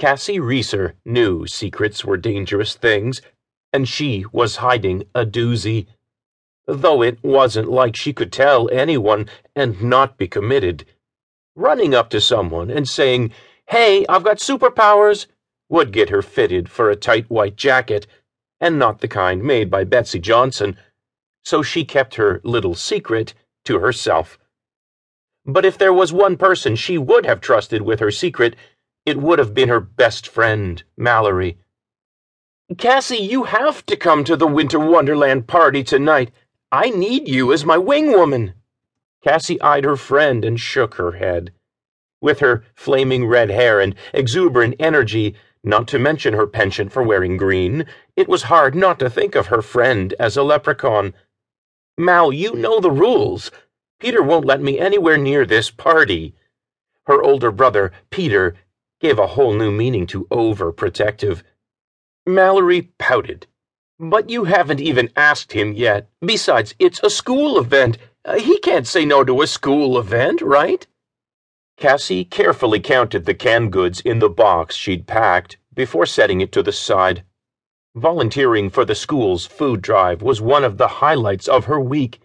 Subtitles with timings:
[0.00, 3.20] Cassie Reeser knew secrets were dangerous things,
[3.70, 5.88] and she was hiding a doozy.
[6.66, 10.86] Though it wasn't like she could tell anyone and not be committed.
[11.54, 13.32] Running up to someone and saying,
[13.66, 15.26] Hey, I've got superpowers,
[15.68, 18.06] would get her fitted for a tight white jacket,
[18.58, 20.78] and not the kind made by Betsey Johnson.
[21.44, 23.34] So she kept her little secret
[23.66, 24.38] to herself.
[25.44, 28.56] But if there was one person she would have trusted with her secret,
[29.10, 31.58] it would have been her best friend, Mallory.
[32.78, 36.30] Cassie, you have to come to the Winter Wonderland party tonight.
[36.70, 38.54] I need you as my wing woman.
[39.24, 41.52] Cassie eyed her friend and shook her head.
[42.20, 45.34] With her flaming red hair and exuberant energy,
[45.64, 49.48] not to mention her penchant for wearing green, it was hard not to think of
[49.48, 51.14] her friend as a leprechaun.
[51.98, 53.50] Mal, you know the rules.
[53.98, 56.36] Peter won't let me anywhere near this party.
[57.06, 58.54] Her older brother, Peter,
[59.00, 61.42] gave a whole new meaning to overprotective.
[62.26, 63.46] Mallory pouted.
[63.98, 66.08] But you haven't even asked him yet.
[66.24, 67.98] Besides, it's a school event.
[68.24, 70.86] Uh, he can't say no to a school event, right?
[71.76, 76.62] Cassie carefully counted the canned goods in the box she'd packed before setting it to
[76.62, 77.24] the side.
[77.94, 82.20] Volunteering for the school's food drive was one of the highlights of her week.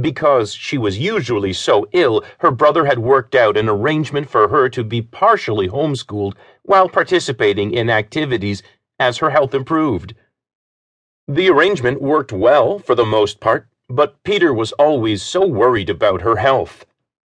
[0.00, 4.70] Because she was usually so ill, her brother had worked out an arrangement for her
[4.70, 8.62] to be partially homeschooled while participating in activities
[8.98, 10.14] as her health improved.
[11.28, 16.22] The arrangement worked well for the most part, but Peter was always so worried about
[16.22, 16.86] her health.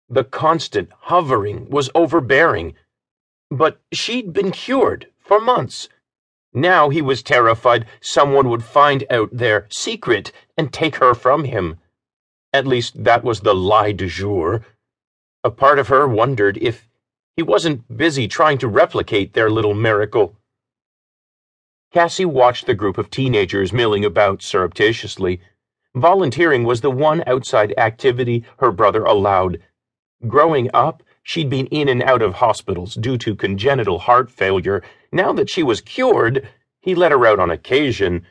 [0.09, 2.75] The constant hovering was overbearing.
[3.51, 5.89] But she'd been cured for months.
[6.55, 11.79] Now he was terrified someone would find out their secret and take her from him.
[12.55, 14.65] At least that was the lie du jour.
[15.43, 16.89] A part of her wondered if
[17.37, 20.37] he wasn't busy trying to replicate their little miracle.
[21.93, 25.41] Cassie watched the group of teenagers milling about surreptitiously.
[25.97, 29.59] Volunteering was the one outside activity her brother allowed.
[30.29, 34.81] Growing up, she'd been in and out of hospitals due to congenital heart failure.
[35.11, 36.49] Now that she was cured,
[36.81, 38.25] he let her out on occasion,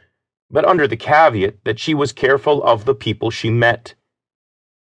[0.50, 3.95] but under the caveat that she was careful of the people she met.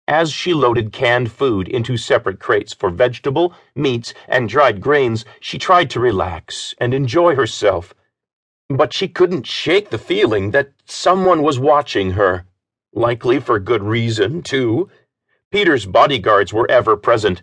[0.06, 5.58] As she loaded canned food into separate crates for vegetable, meats, and dried grains, she
[5.58, 7.94] tried to relax and enjoy herself.
[8.68, 12.44] But she couldn't shake the feeling that someone was watching her.
[12.92, 14.90] Likely for good reason, too.
[15.50, 17.40] Peter's bodyguards were ever present.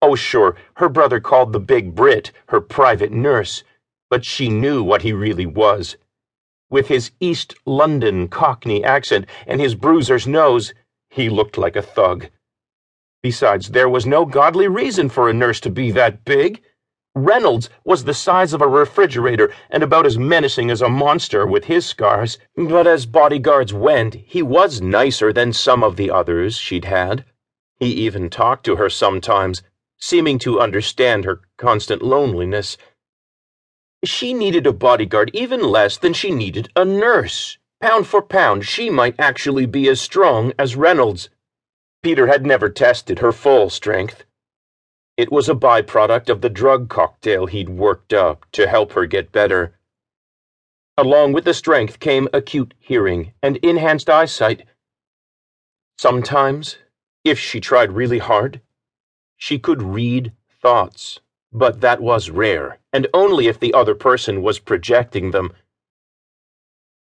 [0.00, 3.62] Oh, sure, her brother called the big Brit her private nurse,
[4.08, 5.98] but she knew what he really was.
[6.70, 10.72] With his East London Cockney accent and his bruiser's nose,
[11.10, 12.28] he looked like a thug.
[13.22, 16.62] Besides, there was no godly reason for a nurse to be that big.
[17.14, 21.64] Reynolds was the size of a refrigerator and about as menacing as a monster with
[21.64, 26.84] his scars, but as bodyguards went, he was nicer than some of the others she'd
[26.84, 27.24] had.
[27.78, 29.62] He even talked to her sometimes,
[29.98, 32.78] seeming to understand her constant loneliness.
[34.04, 37.58] She needed a bodyguard even less than she needed a nurse.
[37.80, 41.30] Pound for pound, she might actually be as strong as Reynolds.
[42.02, 44.24] Peter had never tested her full strength.
[45.16, 49.32] It was a byproduct of the drug cocktail he'd worked up to help her get
[49.32, 49.78] better.
[50.98, 54.66] Along with the strength came acute hearing and enhanced eyesight.
[55.98, 56.76] Sometimes,
[57.24, 58.60] if she tried really hard,
[59.36, 60.32] she could read
[60.62, 61.20] thoughts,
[61.50, 65.52] but that was rare, and only if the other person was projecting them.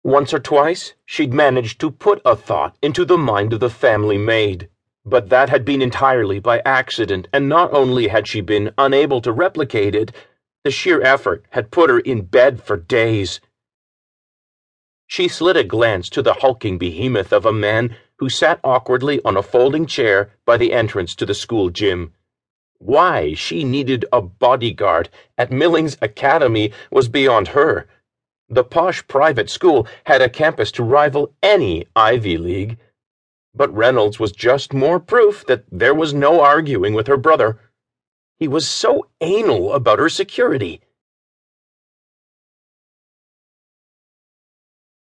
[0.04, 4.18] Once or twice, she'd managed to put a thought into the mind of the family
[4.18, 4.68] maid,
[5.04, 9.32] but that had been entirely by accident, and not only had she been unable to
[9.32, 10.10] replicate it,
[10.64, 13.40] the sheer effort had put her in bed for days.
[15.06, 19.36] She slid a glance to the hulking behemoth of a man who sat awkwardly on
[19.36, 22.12] a folding chair by the entrance to the school gym.
[22.78, 25.08] Why she needed a bodyguard
[25.38, 27.86] at Millings Academy was beyond her.
[28.52, 32.76] The posh private school had a campus to rival any Ivy League.
[33.54, 37.58] But Reynolds was just more proof that there was no arguing with her brother.
[38.38, 40.82] He was so anal about her security.